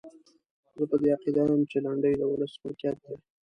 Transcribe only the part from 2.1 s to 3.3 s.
د ولس ملکیت دی.